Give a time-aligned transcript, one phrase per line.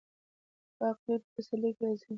[0.79, 2.07] باقلي په پسرلي کې راځي.